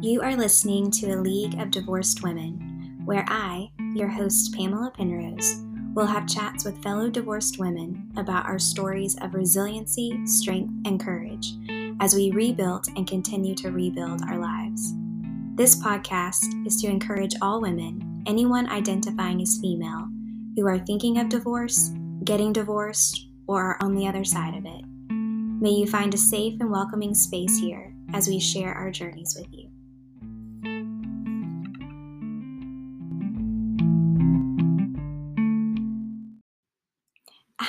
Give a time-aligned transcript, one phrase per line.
[0.00, 5.64] You are listening to a League of Divorced Women, where I, your host Pamela Penrose,
[5.92, 11.54] will have chats with fellow divorced women about our stories of resiliency, strength, and courage
[11.98, 14.94] as we rebuilt and continue to rebuild our lives.
[15.56, 20.06] This podcast is to encourage all women, anyone identifying as female,
[20.54, 21.90] who are thinking of divorce,
[22.22, 24.84] getting divorced, or are on the other side of it.
[25.10, 29.52] May you find a safe and welcoming space here as we share our journeys with
[29.52, 29.67] you.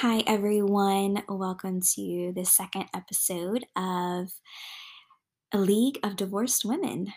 [0.02, 1.24] Hi, everyone.
[1.28, 4.30] Welcome to the second episode of
[5.52, 7.12] A League of Divorced Women.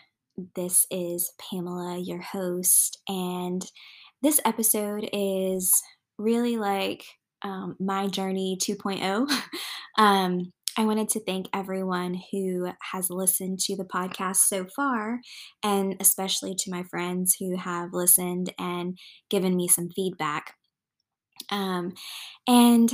[0.53, 3.65] This is Pamela, your host, and
[4.21, 5.81] this episode is
[6.17, 7.05] really like
[7.41, 9.31] um, my journey 2.0.
[9.97, 15.21] um, I wanted to thank everyone who has listened to the podcast so far,
[15.63, 18.97] and especially to my friends who have listened and
[19.29, 20.55] given me some feedback.
[21.49, 21.93] Um,
[22.47, 22.91] and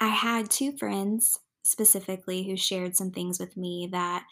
[0.00, 4.24] I had two friends specifically who shared some things with me that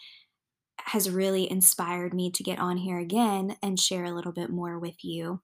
[0.79, 4.79] has really inspired me to get on here again and share a little bit more
[4.79, 5.41] with you.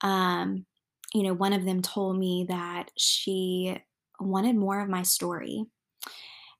[0.00, 0.66] Um,
[1.12, 3.76] you know, one of them told me that she
[4.20, 5.64] wanted more of my story.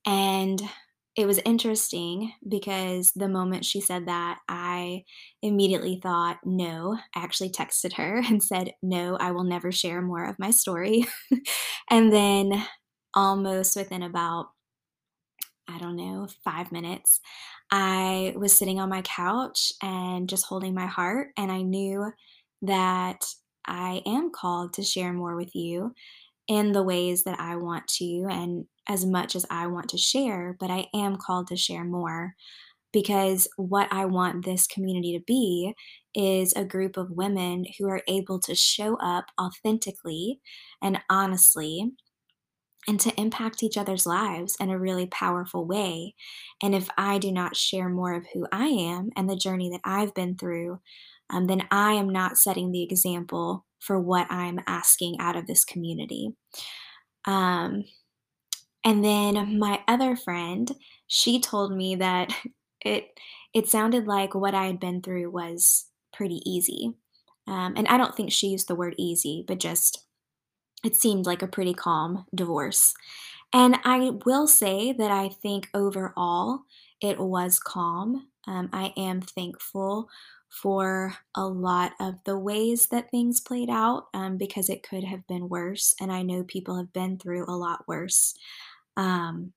[0.07, 0.61] And
[1.17, 5.05] it was interesting because the moment she said that, I
[5.43, 6.99] immediately thought, no.
[7.15, 11.07] I actually texted her and said, no, I will never share more of my story.
[11.91, 12.65] and then,
[13.15, 14.51] almost within about,
[15.69, 17.21] I don't know, five minutes,
[17.71, 21.29] I was sitting on my couch and just holding my heart.
[21.37, 22.11] And I knew
[22.63, 23.25] that
[23.67, 25.95] I am called to share more with you
[26.51, 30.57] in the ways that I want to and as much as I want to share,
[30.59, 32.35] but I am called to share more
[32.93, 35.75] because what I want this community to be
[36.13, 40.41] is a group of women who are able to show up authentically
[40.83, 41.93] and honestly
[42.89, 46.17] and to impact each other's lives in a really powerful way.
[46.61, 49.83] And if I do not share more of who I am and the journey that
[49.85, 50.81] I've been through,
[51.33, 55.65] um, then I am not setting the example for what I'm asking out of this
[55.65, 56.31] community.
[57.27, 57.85] Um,
[58.85, 60.71] and then my other friend,
[61.07, 62.35] she told me that
[62.85, 63.09] it
[63.53, 66.95] it sounded like what I had been through was pretty easy.
[67.49, 70.05] Um, and I don't think she used the word easy, but just
[70.85, 72.95] it seemed like a pretty calm divorce.
[73.53, 76.61] And I will say that I think overall
[77.03, 78.29] it was calm.
[78.47, 80.09] Um, I am thankful
[80.51, 85.27] for a lot of the ways that things played out um, because it could have
[85.27, 85.95] been worse.
[86.01, 88.35] And I know people have been through a lot worse.
[88.97, 89.53] Um,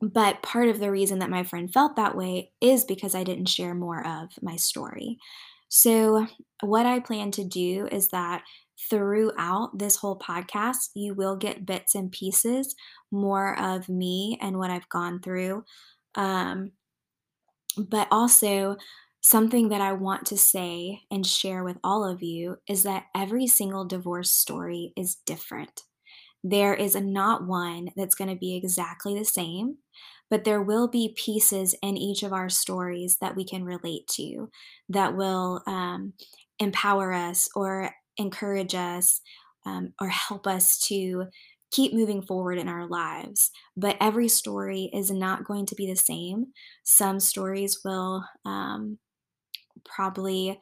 [0.00, 3.48] but part of the reason that my friend felt that way is because I didn't
[3.48, 5.18] share more of my story.
[5.68, 6.26] So,
[6.60, 8.42] what I plan to do is that
[8.90, 12.74] throughout this whole podcast, you will get bits and pieces
[13.10, 15.64] more of me and what I've gone through.
[16.14, 16.72] Um,
[17.78, 18.76] but also,
[19.22, 23.46] something that I want to say and share with all of you is that every
[23.46, 25.82] single divorce story is different.
[26.44, 29.78] There is not one that's going to be exactly the same,
[30.28, 34.50] but there will be pieces in each of our stories that we can relate to
[34.88, 36.14] that will um,
[36.58, 39.20] empower us or encourage us
[39.64, 41.26] um, or help us to
[41.70, 43.50] keep moving forward in our lives.
[43.76, 46.46] But every story is not going to be the same.
[46.82, 48.98] Some stories will um,
[49.84, 50.60] probably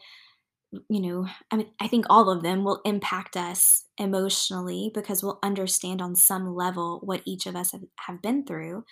[0.88, 5.40] you know i mean i think all of them will impact us emotionally because we'll
[5.42, 8.84] understand on some level what each of us have, have been through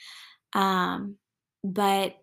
[0.54, 1.16] um
[1.62, 2.16] but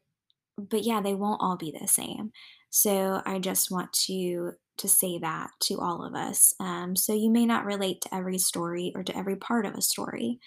[0.58, 2.32] but yeah they won't all be the same.
[2.70, 7.30] So i just want to to say that to all of us um, so you
[7.30, 10.40] may not relate to every story or to every part of a story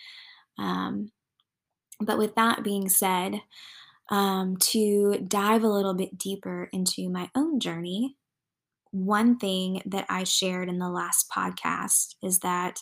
[0.58, 1.10] um,
[2.00, 3.40] but with that being said
[4.08, 8.16] um, to dive a little bit deeper into my own journey,
[8.90, 12.80] one thing that I shared in the last podcast is that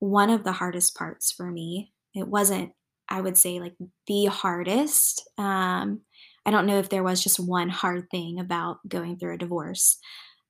[0.00, 2.72] one of the hardest parts for me, it wasn't,
[3.08, 3.74] I would say, like
[4.06, 5.28] the hardest.
[5.38, 6.00] Um,
[6.44, 9.98] I don't know if there was just one hard thing about going through a divorce,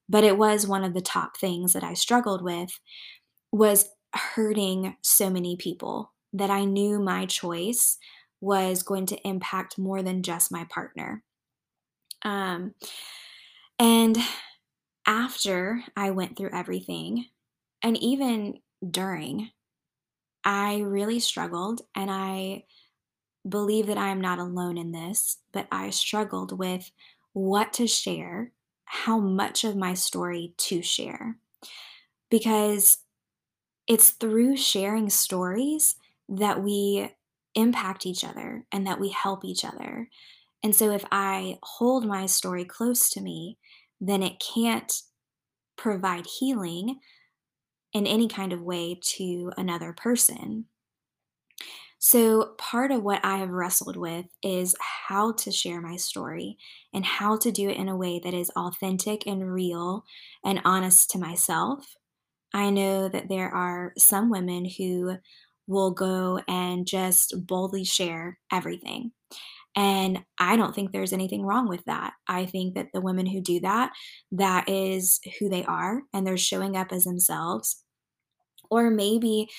[0.09, 2.71] but it was one of the top things that I struggled with
[3.51, 7.97] was hurting so many people that I knew my choice
[8.43, 11.23] was going to impact more than just my partner.
[12.23, 12.73] Um,
[13.79, 14.17] and
[15.07, 17.27] after I went through everything,
[17.81, 18.59] and even
[18.91, 19.49] during,
[20.43, 21.83] I really struggled.
[21.95, 22.65] And I
[23.47, 26.91] believe that I am not alone in this, but I struggled with
[27.31, 28.51] what to share,
[28.83, 31.37] how much of my story to share.
[32.29, 32.97] Because
[33.87, 35.95] it's through sharing stories
[36.27, 37.09] that we
[37.55, 40.09] impact each other and that we help each other.
[40.63, 43.57] And so if I hold my story close to me,
[43.99, 44.91] then it can't
[45.77, 46.99] provide healing
[47.93, 50.65] in any kind of way to another person.
[51.99, 54.75] So, part of what I have wrestled with is
[55.07, 56.57] how to share my story
[56.93, 60.03] and how to do it in a way that is authentic and real
[60.43, 61.95] and honest to myself.
[62.53, 65.15] I know that there are some women who
[65.67, 69.11] will go and just boldly share everything.
[69.75, 72.13] And I don't think there's anything wrong with that.
[72.27, 73.91] I think that the women who do that,
[74.33, 77.81] that is who they are and they're showing up as themselves.
[78.69, 79.49] Or maybe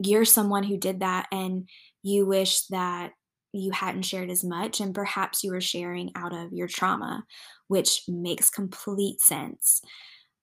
[0.00, 1.68] you're someone who did that and
[2.02, 3.12] you wish that
[3.52, 7.24] you hadn't shared as much and perhaps you were sharing out of your trauma,
[7.68, 9.82] which makes complete sense.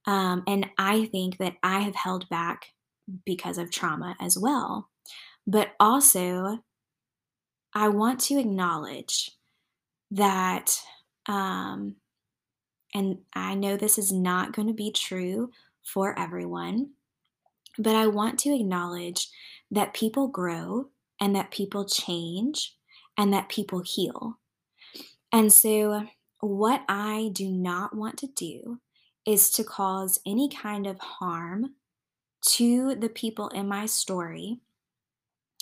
[0.06, 2.68] Um, and I think that I have held back
[3.26, 4.90] because of trauma as well.
[5.48, 6.60] But also,
[7.74, 9.32] I want to acknowledge
[10.12, 10.78] that,
[11.26, 11.96] um,
[12.94, 15.52] and I know this is not going to be true
[15.84, 16.92] for everyone,
[17.80, 19.30] but I want to acknowledge
[19.72, 20.90] that people grow
[21.22, 22.76] and that people change
[23.18, 24.38] and that people heal.
[25.32, 26.08] And so,
[26.40, 28.80] what I do not want to do
[29.26, 31.76] is to cause any kind of harm
[32.42, 34.60] to the people in my story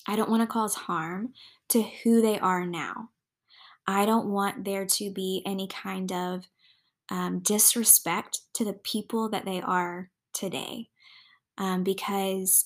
[0.07, 1.33] I don't want to cause harm
[1.69, 3.09] to who they are now.
[3.87, 6.47] I don't want there to be any kind of
[7.09, 10.89] um, disrespect to the people that they are today
[11.57, 12.65] um, because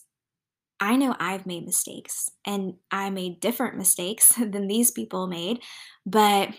[0.80, 5.62] I know I've made mistakes and I made different mistakes than these people made,
[6.06, 6.50] but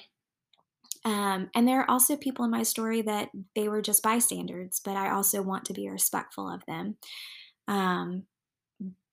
[1.02, 4.96] um, and there are also people in my story that they were just bystanders, but
[4.96, 6.96] I also want to be respectful of them.
[7.68, 8.24] Um,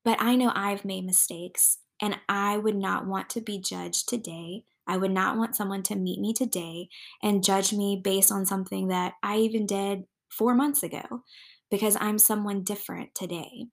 [0.08, 4.64] but I know I've made mistakes and I would not want to be judged today.
[4.88, 6.88] I would not want someone to meet me today
[7.22, 11.24] and judge me based on something that I even did four months ago
[11.70, 13.66] because I'm someone different today.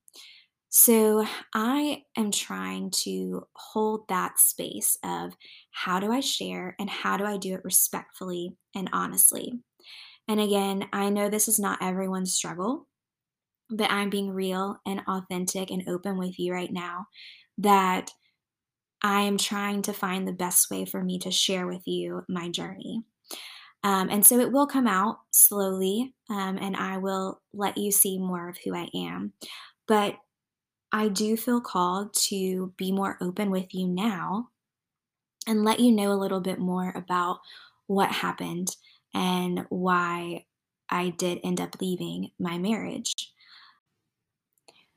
[0.71, 5.37] So I am trying to hold that space of
[5.71, 9.61] how do I share and how do I do it respectfully and honestly.
[10.27, 12.89] And again, I know this is not everyone's struggle
[13.71, 17.07] that I'm being real and authentic and open with you right now,
[17.59, 18.11] that
[19.03, 22.49] I am trying to find the best way for me to share with you my
[22.49, 23.03] journey.
[23.83, 28.19] Um, and so it will come out slowly, um, and I will let you see
[28.19, 29.35] more of who I am.
[29.87, 30.17] But
[30.93, 34.49] I do feel called to be more open with you now
[35.47, 37.41] and let you know a little bit more about
[37.87, 38.75] what happened
[39.13, 40.47] and why
[40.89, 43.34] I did end up leaving my marriage.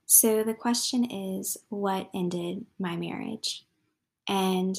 [0.09, 3.65] So the question is what ended my marriage?
[4.29, 4.73] And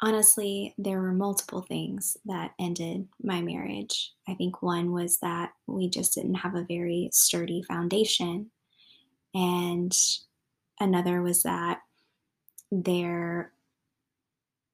[0.00, 4.12] honestly, there were multiple things that ended my marriage.
[4.26, 8.50] I think one was that we just didn't have a very sturdy foundation.
[9.32, 9.96] And
[10.80, 11.82] another was that
[12.72, 13.52] there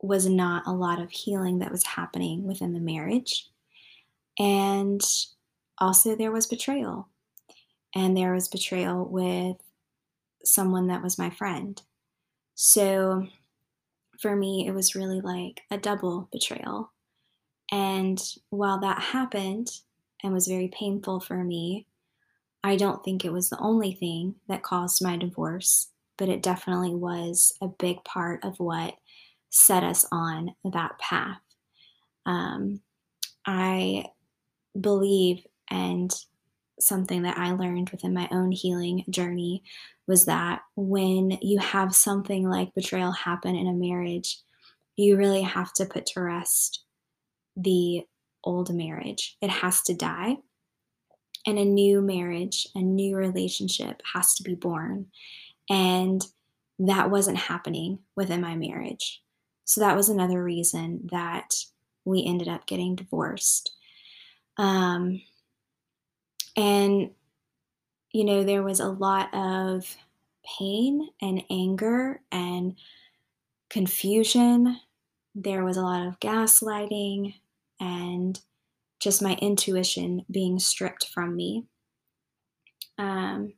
[0.00, 3.50] was not a lot of healing that was happening within the marriage.
[4.38, 5.02] And
[5.76, 7.08] also, there was betrayal.
[7.94, 9.58] And there was betrayal with
[10.44, 11.80] someone that was my friend.
[12.54, 13.26] So
[14.20, 16.92] for me, it was really like a double betrayal.
[17.70, 19.70] And while that happened
[20.22, 21.86] and was very painful for me,
[22.62, 26.94] I don't think it was the only thing that caused my divorce, but it definitely
[26.94, 28.94] was a big part of what
[29.50, 31.40] set us on that path.
[32.26, 32.80] Um,
[33.46, 34.06] I
[34.80, 36.10] believe, and
[36.80, 39.62] something that I learned within my own healing journey
[40.06, 44.38] was that when you have something like betrayal happen in a marriage,
[44.96, 46.84] you really have to put to rest
[47.56, 48.02] the
[48.42, 49.36] old marriage.
[49.40, 50.36] It has to die.
[51.46, 55.06] And a new marriage, a new relationship has to be born.
[55.68, 56.24] And
[56.78, 59.22] that wasn't happening within my marriage.
[59.64, 61.54] So that was another reason that
[62.04, 63.72] we ended up getting divorced.
[64.56, 65.22] Um,
[66.56, 67.10] and
[68.14, 69.96] you know, there was a lot of
[70.58, 72.76] pain and anger and
[73.68, 74.78] confusion.
[75.34, 77.34] There was a lot of gaslighting
[77.80, 78.40] and
[79.00, 81.64] just my intuition being stripped from me.
[82.98, 83.54] Um,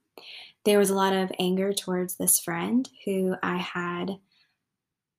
[0.64, 4.16] there was a lot of anger towards this friend who I had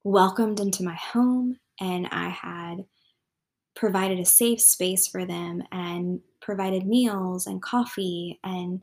[0.04, 2.86] welcomed into my home and I had
[3.78, 8.82] provided a safe space for them and provided meals and coffee and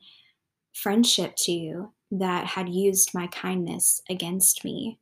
[0.72, 5.00] friendship to that had used my kindness against me.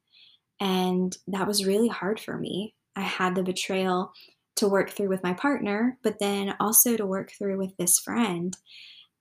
[0.59, 2.75] And that was really hard for me.
[2.97, 4.13] I had the betrayal
[4.57, 8.57] to work through with my partner, but then also to work through with this friend.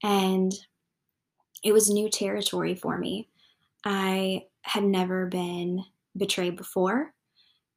[0.01, 0.53] And
[1.65, 3.27] it was new territory for me.
[3.83, 5.83] I had never been
[6.15, 7.13] betrayed before.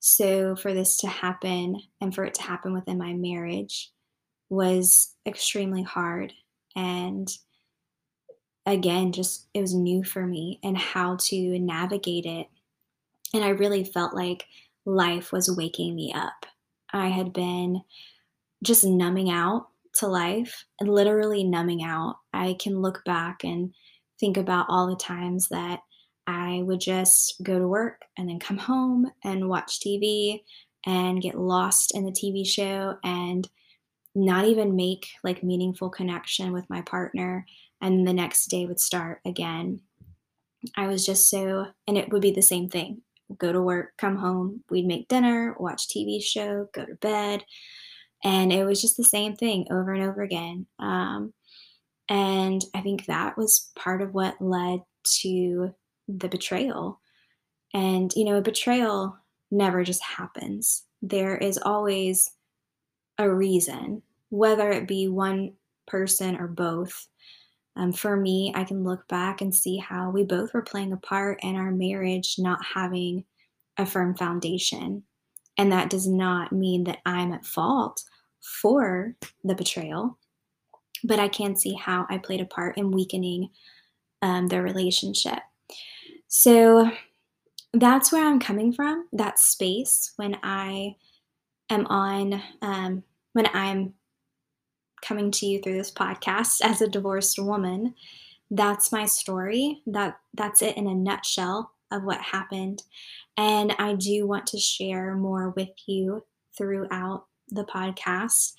[0.07, 3.91] So for this to happen and for it to happen within my marriage
[4.51, 6.35] was extremely hard.
[6.77, 7.27] And
[8.67, 12.49] again, just it was new for me and how to navigate it.
[13.33, 14.45] And I really felt like
[14.85, 16.45] life was waking me up.
[16.93, 17.81] I had been
[18.63, 19.69] just numbing out
[20.01, 22.17] to life and literally numbing out.
[22.31, 23.73] I can look back and
[24.21, 25.81] think about all the times that
[26.27, 30.43] I would just go to work and then come home and watch TV
[30.87, 33.49] and get lost in the TV show and
[34.15, 37.47] not even make like meaningful connection with my partner
[37.81, 39.81] and the next day would start again.
[40.77, 43.03] I was just so and it would be the same thing.
[43.39, 47.43] Go to work, come home, we'd make dinner, watch TV show, go to bed,
[48.23, 50.67] and it was just the same thing over and over again.
[50.79, 51.33] Um,
[52.09, 54.81] and I think that was part of what led
[55.23, 55.75] to
[56.09, 57.01] the betrayal.
[57.73, 59.17] And, you know, a betrayal
[59.51, 60.85] never just happens.
[61.03, 62.31] There is always
[63.19, 65.55] a reason, whether it be one
[65.87, 67.07] person or both.
[67.77, 70.97] Um, for me, I can look back and see how we both were playing a
[70.97, 73.25] part in our marriage not having
[73.77, 75.03] a firm foundation.
[75.59, 78.03] And that does not mean that I'm at fault
[78.41, 80.19] for the betrayal,
[81.03, 83.51] but I can see how I played a part in weakening
[84.23, 85.41] um, the relationship.
[86.29, 86.91] So
[87.73, 90.97] that's where I'm coming from, that space when I
[91.71, 93.03] am on, um,
[93.33, 93.95] when I'm
[95.03, 97.95] coming to you through this podcast as a divorced woman.
[98.51, 99.83] That's my story.
[99.87, 102.83] That that's it in a nutshell of what happened.
[103.37, 106.25] And I do want to share more with you
[106.57, 108.55] throughout the podcast.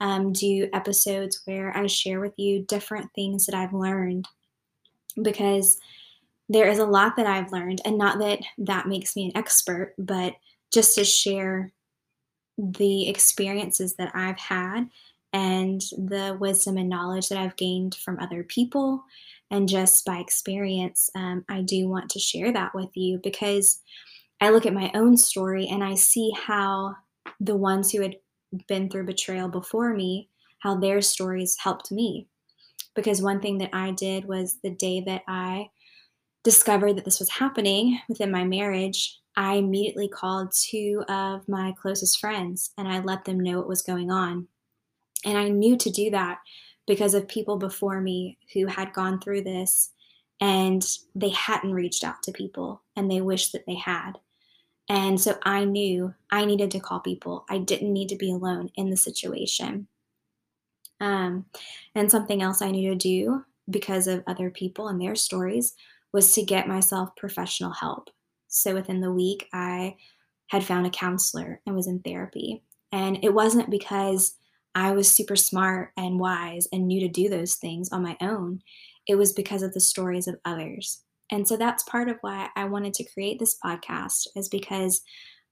[0.00, 4.26] Um, do episodes where I share with you different things that I've learned
[5.22, 5.78] because
[6.52, 9.94] there is a lot that I've learned, and not that that makes me an expert,
[9.98, 10.34] but
[10.72, 11.72] just to share
[12.58, 14.88] the experiences that I've had
[15.32, 19.02] and the wisdom and knowledge that I've gained from other people
[19.52, 23.80] and just by experience, um, I do want to share that with you because
[24.40, 26.96] I look at my own story and I see how
[27.38, 28.16] the ones who had
[28.66, 30.30] been through betrayal before me,
[30.60, 32.28] how their stories helped me.
[32.94, 35.68] Because one thing that I did was the day that I
[36.44, 42.18] discovered that this was happening within my marriage, I immediately called two of my closest
[42.18, 44.48] friends and I let them know what was going on.
[45.24, 46.38] And I knew to do that
[46.86, 49.90] because of people before me who had gone through this
[50.40, 50.84] and
[51.14, 54.18] they hadn't reached out to people and they wished that they had.
[54.88, 57.44] And so I knew I needed to call people.
[57.48, 59.86] I didn't need to be alone in the situation.
[61.00, 61.46] Um,
[61.94, 65.74] and something else I knew to do because of other people and their stories
[66.12, 68.10] was to get myself professional help.
[68.48, 69.96] So within the week, I
[70.48, 72.62] had found a counselor and was in therapy.
[72.92, 74.34] And it wasn't because
[74.74, 78.60] I was super smart and wise and knew to do those things on my own.
[79.06, 81.02] It was because of the stories of others.
[81.30, 85.00] And so that's part of why I wanted to create this podcast, is because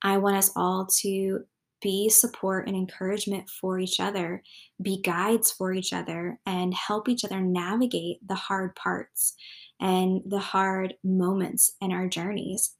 [0.02, 1.40] I want us all to
[1.80, 4.42] be support and encouragement for each other,
[4.82, 9.34] be guides for each other, and help each other navigate the hard parts
[9.80, 12.74] and the hard moments in our journeys.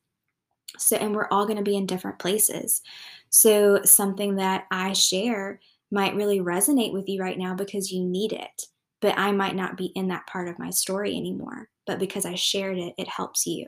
[0.79, 2.83] So, and we're all going to be in different places.
[3.31, 8.33] So, something that I share might really resonate with you right now because you need
[8.33, 8.67] it,
[9.01, 11.69] but I might not be in that part of my story anymore.
[11.87, 13.67] But because I shared it, it helps you.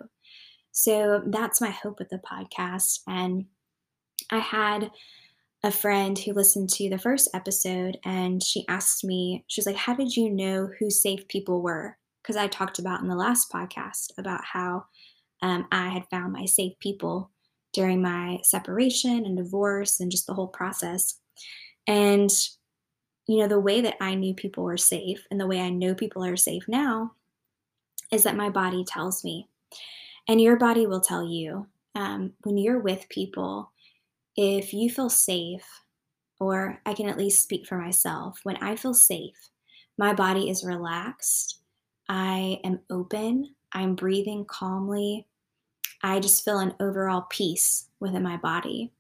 [0.71, 3.01] So, that's my hope with the podcast.
[3.09, 3.47] And
[4.31, 4.91] I had
[5.65, 9.77] a friend who listened to the first episode and she asked me, she was like,
[9.77, 11.97] How did you know who safe people were?
[12.23, 14.85] Because I talked about in the last podcast about how
[15.43, 17.31] um, I had found my safe people
[17.73, 21.19] during my separation and divorce and just the whole process.
[21.87, 22.31] And,
[23.27, 25.95] you know, the way that I knew people were safe and the way I know
[25.95, 27.13] people are safe now
[28.13, 29.49] is that my body tells me.
[30.29, 33.73] And your body will tell you um, when you're with people,
[34.37, 35.65] if you feel safe,
[36.39, 39.51] or I can at least speak for myself, when I feel safe,
[39.99, 41.62] my body is relaxed
[42.09, 43.55] I am open.
[43.73, 45.27] I'm breathing calmly.
[46.03, 48.93] I just feel an overall peace within my body.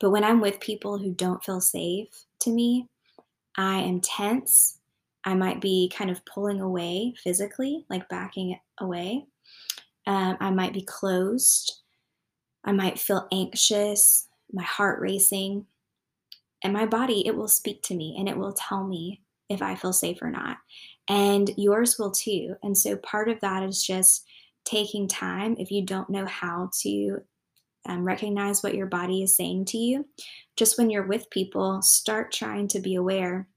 [0.00, 2.08] But when I'm with people who don't feel safe
[2.40, 2.88] to me,
[3.56, 4.78] I am tense.
[5.24, 9.26] I might be kind of pulling away physically, like backing away.
[10.06, 11.82] Um, I might be closed.
[12.64, 15.66] I might feel anxious, my heart racing.
[16.64, 19.74] And my body, it will speak to me and it will tell me if I
[19.74, 20.58] feel safe or not.
[21.08, 22.54] And yours will too.
[22.62, 24.24] And so part of that is just
[24.64, 27.18] taking time if you don't know how to
[27.86, 30.06] um, recognize what your body is saying to you.
[30.56, 33.48] Just when you're with people, start trying to be aware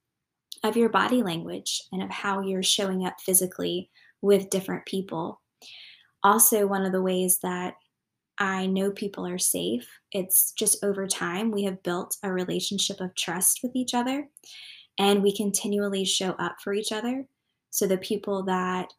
[0.64, 5.42] of your body language and of how you're showing up physically with different people.
[6.24, 7.76] Also, one of the ways that
[8.40, 13.16] I know people are safe, it's just over time we have built a relationship of
[13.16, 14.28] trust with each other
[14.98, 17.26] and we continually show up for each other.
[17.76, 18.94] So, the people that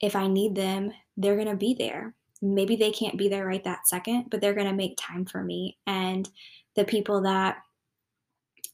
[0.00, 2.14] if I need them, they're going to be there.
[2.40, 5.42] Maybe they can't be there right that second, but they're going to make time for
[5.42, 5.78] me.
[5.86, 6.28] And
[6.76, 7.58] the people that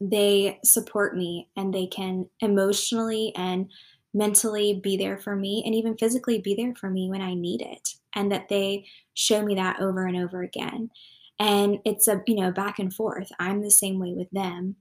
[0.01, 3.71] they support me and they can emotionally and
[4.15, 7.63] mentally be there for me and even physically be there for me when I need
[7.63, 7.89] it.
[8.15, 10.91] And that they show me that over and over again.
[11.39, 13.31] And it's a, you know, back and forth.
[13.41, 14.77] I'm the same way with them.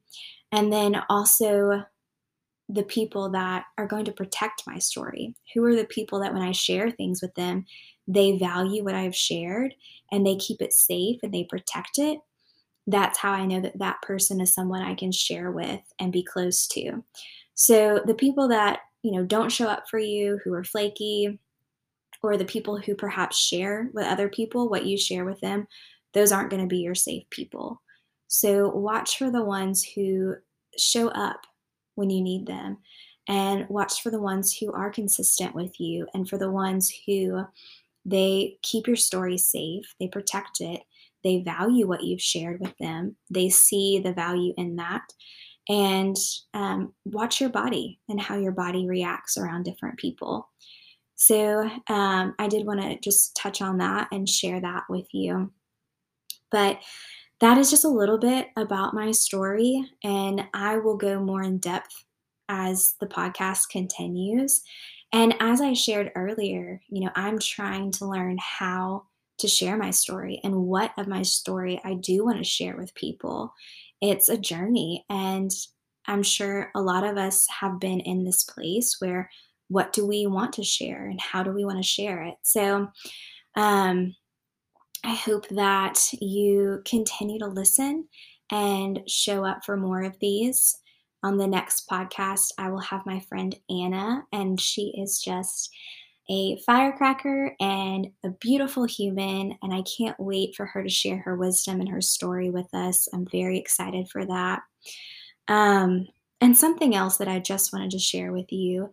[0.52, 1.86] And then also
[2.72, 5.36] the people that are going to protect my story.
[5.54, 7.66] Who are the people that when I share things with them,
[8.08, 9.74] they value what I've shared
[10.12, 12.20] and they keep it safe and they protect it.
[12.88, 16.24] That's how I know that that person is someone I can share with and be
[16.24, 17.04] close to.
[17.54, 21.40] So the people that, you know, don't show up for you, who are flaky,
[22.24, 25.68] or the people who perhaps share with other people what you share with them,
[26.14, 27.82] those aren't going to be your safe people.
[28.28, 30.36] So watch for the ones who
[30.78, 31.42] show up
[31.96, 32.78] when you need them
[33.28, 37.44] and watch for the ones who are consistent with you and for the ones who
[38.06, 40.82] they keep your story safe, they protect it,
[41.24, 45.04] they value what you've shared with them, they see the value in that.
[45.70, 46.18] And
[46.56, 50.50] um, watch your body and how your body reacts around different people.
[51.16, 55.52] So, um, I did want to just touch on that and share that with you.
[56.50, 56.80] But
[57.42, 61.58] that is just a little bit about my story, and I will go more in
[61.58, 62.06] depth
[62.48, 64.62] as the podcast continues.
[65.12, 69.04] And as I shared earlier, you know, I'm trying to learn how
[69.40, 72.94] to share my story and what of my story I do want to share with
[72.94, 73.54] people.
[74.02, 75.52] It's a journey, and
[76.06, 79.30] I'm sure a lot of us have been in this place where
[79.68, 82.36] what do we want to share and how do we want to share it?
[82.44, 82.90] So,
[83.56, 84.16] um,
[85.04, 88.08] I hope that you continue to listen
[88.52, 90.78] and show up for more of these.
[91.24, 95.72] On the next podcast, I will have my friend Anna, and she is just
[96.30, 99.58] a firecracker and a beautiful human.
[99.62, 103.08] And I can't wait for her to share her wisdom and her story with us.
[103.14, 104.62] I'm very excited for that.
[105.48, 106.08] Um,
[106.40, 108.92] and something else that I just wanted to share with you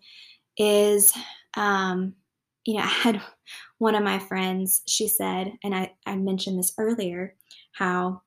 [0.58, 1.12] is
[1.56, 2.14] um,
[2.68, 3.22] you know, I had
[3.78, 7.34] one of my friends, she said, and I, I mentioned this earlier,
[7.72, 8.20] how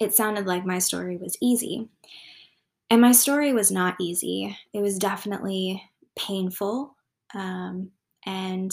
[0.00, 1.88] it sounded like my story was easy.
[2.90, 4.58] And my story was not easy.
[4.72, 5.84] It was definitely
[6.18, 6.96] painful.
[7.32, 7.92] Um,
[8.26, 8.72] and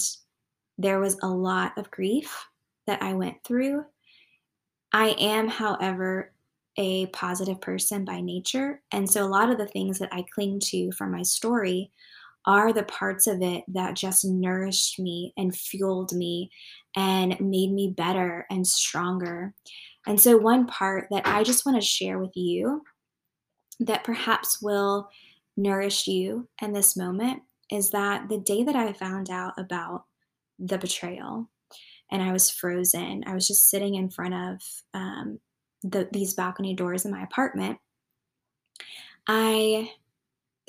[0.80, 2.48] there was a lot of grief
[2.88, 3.86] that I went through.
[4.92, 6.34] I am, however,
[6.76, 8.82] a positive person by nature.
[8.92, 11.92] And so a lot of the things that I cling to from my story
[12.50, 16.50] are the parts of it that just nourished me and fueled me
[16.96, 19.54] and made me better and stronger.
[20.08, 22.82] And so, one part that I just want to share with you
[23.82, 25.10] that perhaps will
[25.56, 30.06] nourish you in this moment is that the day that I found out about
[30.58, 31.48] the betrayal
[32.12, 34.62] and I was frozen, I was just sitting in front of
[34.96, 35.40] um,
[35.84, 37.78] the, these balcony doors in my apartment.
[39.28, 39.92] I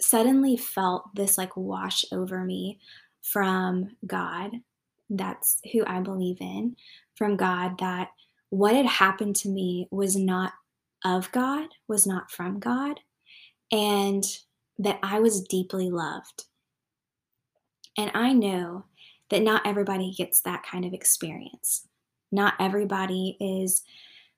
[0.01, 2.79] suddenly felt this like wash over me
[3.23, 4.53] from God.
[5.09, 6.77] That's who I believe in,
[7.15, 8.11] from God, that
[8.51, 10.53] what had happened to me was not
[11.05, 13.01] of God, was not from God,
[13.73, 14.25] and
[14.79, 16.45] that I was deeply loved.
[17.97, 18.85] And I know
[19.31, 21.87] that not everybody gets that kind of experience.
[22.33, 23.83] Not everybody is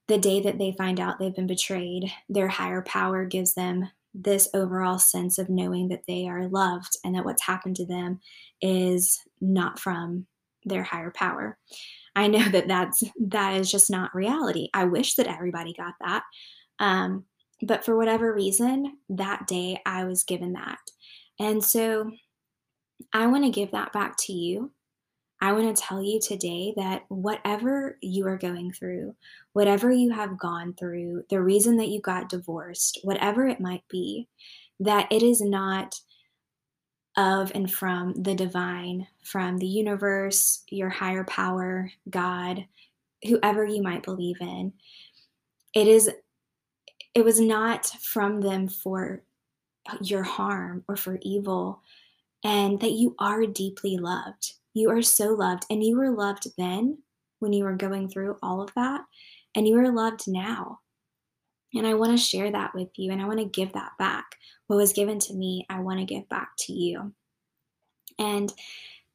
[0.09, 4.49] the day that they find out they've been betrayed, their higher power gives them this
[4.55, 8.21] overall sense of knowing that they are loved and that what's happened to them
[8.61, 10.27] is not from
[10.65, 11.59] their higher power.
[12.15, 14.69] I know that that's that is just not reality.
[14.75, 16.23] I wish that everybody got that.
[16.79, 17.25] Um,
[17.63, 20.79] but for whatever reason, that day I was given that.
[21.39, 22.11] And so
[23.13, 24.73] I want to give that back to you.
[25.43, 29.17] I want to tell you today that whatever you are going through,
[29.55, 34.29] whatever you have gone through, the reason that you got divorced, whatever it might be,
[34.79, 35.97] that it is not
[37.17, 42.65] of and from the divine, from the universe, your higher power, God,
[43.25, 44.73] whoever you might believe in.
[45.75, 46.09] It is
[47.17, 49.25] it was not from them for
[50.01, 51.83] your harm or for evil
[52.45, 54.53] and that you are deeply loved.
[54.75, 56.99] You are so loved and you were loved then
[57.41, 59.03] when you were going through all of that
[59.55, 60.81] and you are loved now.
[61.75, 64.37] And I want to share that with you and I want to give that back.
[64.67, 67.13] What was given to me, I want to give back to you.
[68.19, 68.53] And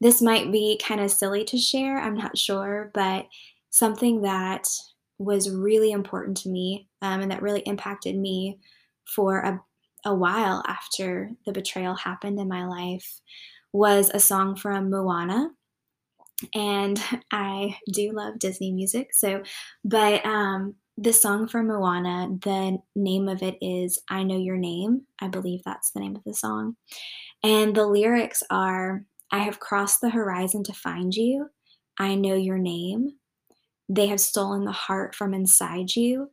[0.01, 3.27] this might be kind of silly to share, I'm not sure, but
[3.69, 4.67] something that
[5.19, 8.59] was really important to me um, and that really impacted me
[9.05, 9.61] for a,
[10.05, 13.21] a while after the betrayal happened in my life
[13.73, 15.49] was a song from Moana.
[16.53, 17.01] And
[17.31, 19.43] I do love Disney music, so,
[19.83, 25.01] but um, the song from Moana, the name of it is I Know Your Name.
[25.21, 26.75] I believe that's the name of the song.
[27.43, 31.49] And the lyrics are I have crossed the horizon to find you.
[31.99, 33.09] I know your name.
[33.89, 36.31] They have stolen the heart from inside you,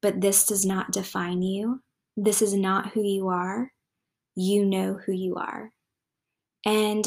[0.00, 1.82] but this does not define you.
[2.16, 3.72] This is not who you are.
[4.34, 5.72] You know who you are.
[6.64, 7.06] And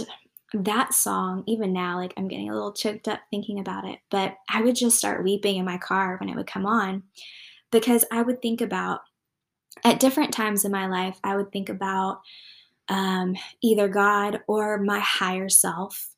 [0.54, 4.36] that song, even now, like I'm getting a little choked up thinking about it, but
[4.50, 7.04] I would just start weeping in my car when it would come on
[7.72, 9.02] because I would think about,
[9.86, 12.22] at different times in my life, I would think about
[12.90, 16.10] um, either God or my higher self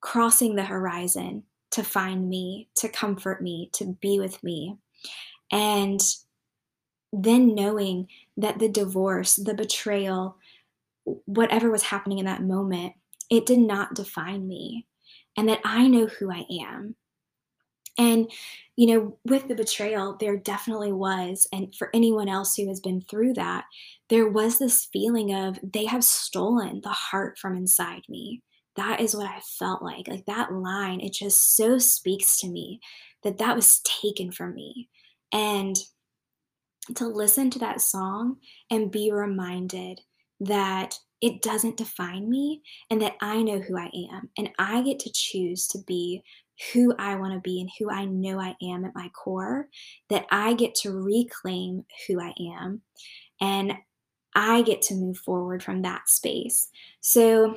[0.00, 4.78] crossing the horizon to find me, to comfort me, to be with me.
[5.52, 6.00] And
[7.12, 10.37] then knowing that the divorce, the betrayal,
[11.26, 12.94] whatever was happening in that moment,
[13.30, 14.86] it did not define me.
[15.36, 16.96] And that I know who I am.
[17.96, 18.30] And,
[18.76, 23.00] you know, with the betrayal, there definitely was, and for anyone else who has been
[23.00, 23.64] through that,
[24.08, 28.42] there was this feeling of they have stolen the heart from inside me
[28.78, 30.06] that is what I felt like.
[30.06, 32.80] Like that line, it just so speaks to me
[33.24, 34.88] that that was taken from me.
[35.32, 35.76] And
[36.94, 38.36] to listen to that song
[38.70, 40.00] and be reminded
[40.40, 45.00] that it doesn't define me and that I know who I am and I get
[45.00, 46.22] to choose to be
[46.72, 49.68] who I want to be and who I know I am at my core,
[50.10, 52.82] that I get to reclaim who I am
[53.40, 53.74] and
[54.34, 56.68] I get to move forward from that space.
[57.00, 57.56] So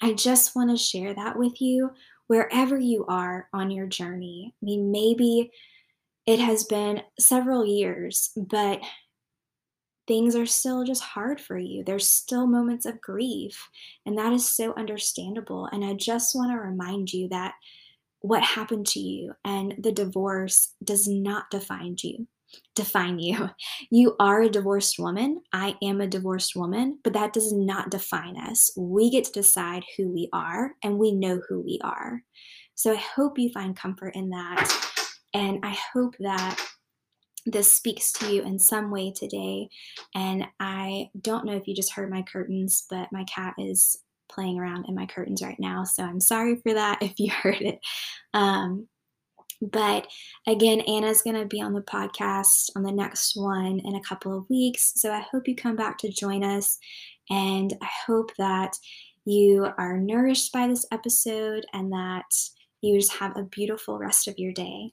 [0.00, 1.90] I just want to share that with you
[2.28, 4.54] wherever you are on your journey.
[4.62, 5.50] I mean, maybe
[6.26, 8.80] it has been several years, but
[10.08, 11.84] things are still just hard for you.
[11.84, 13.68] There's still moments of grief,
[14.06, 15.68] and that is so understandable.
[15.70, 17.54] And I just want to remind you that
[18.20, 22.26] what happened to you and the divorce does not define you
[22.74, 23.50] define you.
[23.90, 25.42] You are a divorced woman.
[25.52, 28.70] I am a divorced woman, but that does not define us.
[28.76, 32.22] We get to decide who we are and we know who we are.
[32.74, 34.70] So I hope you find comfort in that.
[35.32, 36.58] And I hope that
[37.50, 39.68] this speaks to you in some way today.
[40.14, 43.96] And I don't know if you just heard my curtains, but my cat is
[44.28, 45.84] playing around in my curtains right now.
[45.84, 47.80] So I'm sorry for that if you heard it.
[48.34, 48.88] Um,
[49.60, 50.06] but
[50.46, 54.36] again, Anna's going to be on the podcast on the next one in a couple
[54.36, 54.92] of weeks.
[54.96, 56.78] So I hope you come back to join us.
[57.28, 58.76] And I hope that
[59.24, 62.24] you are nourished by this episode and that
[62.80, 64.92] you just have a beautiful rest of your day.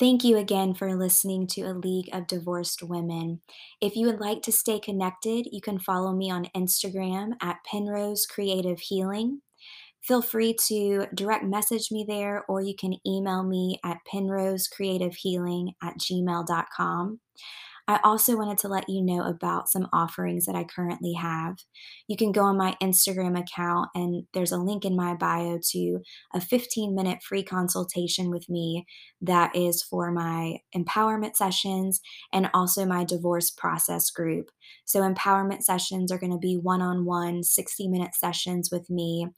[0.00, 3.42] Thank you again for listening to A League of Divorced Women.
[3.82, 8.24] If you would like to stay connected, you can follow me on Instagram at Penrose
[8.24, 9.42] Creative Healing.
[10.02, 15.98] Feel free to direct message me there, or you can email me at penrosecreativehealing at
[15.98, 17.20] gmail.com.
[17.90, 21.56] I also wanted to let you know about some offerings that I currently have.
[22.06, 25.98] You can go on my Instagram account, and there's a link in my bio to
[26.32, 28.86] a 15 minute free consultation with me
[29.22, 32.00] that is for my empowerment sessions
[32.32, 34.52] and also my divorce process group.
[34.84, 39.28] So, empowerment sessions are going to be one on one, 60 minute sessions with me,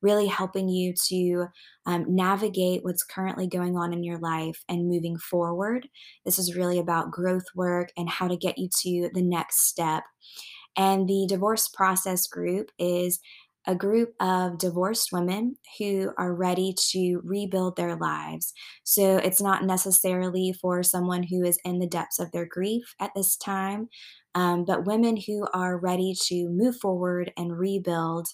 [0.00, 1.46] really helping you to
[1.86, 5.88] um, navigate what's currently going on in your life and moving forward.
[6.24, 10.04] This is really about growth work and how to get you to the next step.
[10.76, 13.20] And the divorce process group is
[13.66, 18.52] a group of divorced women who are ready to rebuild their lives.
[18.84, 23.12] So it's not necessarily for someone who is in the depths of their grief at
[23.14, 23.88] this time,
[24.34, 28.26] um, but women who are ready to move forward and rebuild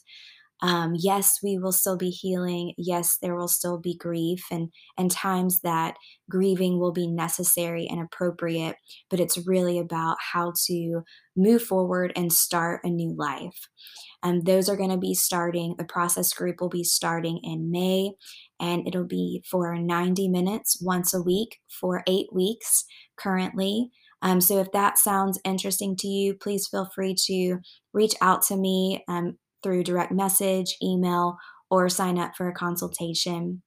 [0.61, 2.75] um, yes, we will still be healing.
[2.77, 5.97] Yes, there will still be grief and and times that
[6.29, 8.77] grieving will be necessary and appropriate.
[9.09, 11.03] But it's really about how to
[11.37, 13.69] move forward and start a new life.
[14.23, 15.77] And those are going to be starting.
[15.79, 18.13] The process group will be starting in May,
[18.59, 22.85] and it'll be for 90 minutes once a week for eight weeks
[23.17, 23.91] currently.
[24.21, 27.59] Um, so if that sounds interesting to you, please feel free to
[27.93, 29.05] reach out to me.
[29.07, 31.37] Um, through direct message, email,
[31.71, 33.63] or sign up for a consultation.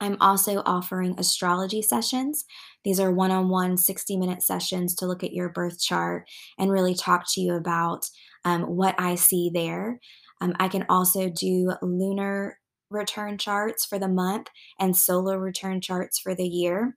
[0.00, 2.44] I'm also offering astrology sessions.
[2.84, 6.70] These are one on one 60 minute sessions to look at your birth chart and
[6.70, 8.06] really talk to you about
[8.44, 10.00] um, what I see there.
[10.40, 12.58] Um, I can also do lunar
[12.90, 16.96] return charts for the month and solar return charts for the year.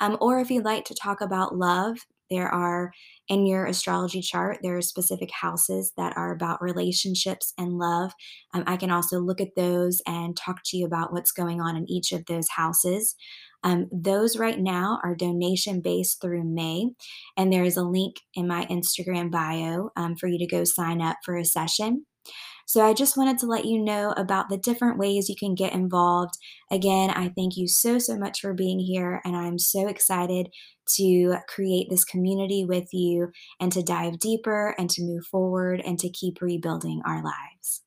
[0.00, 1.98] Um, or if you'd like to talk about love,
[2.30, 2.92] there are
[3.28, 8.12] in your astrology chart, there are specific houses that are about relationships and love.
[8.54, 11.76] Um, I can also look at those and talk to you about what's going on
[11.76, 13.14] in each of those houses.
[13.64, 16.90] Um, those right now are donation based through May,
[17.36, 21.02] and there is a link in my Instagram bio um, for you to go sign
[21.02, 22.06] up for a session.
[22.68, 25.72] So I just wanted to let you know about the different ways you can get
[25.72, 26.34] involved.
[26.70, 30.50] Again, I thank you so, so much for being here, and I'm so excited
[30.96, 35.98] to create this community with you and to dive deeper and to move forward and
[35.98, 37.80] to keep rebuilding our lives.